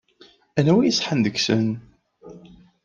[0.59, 1.67] Anwa ay iṣeḥḥan deg-sen?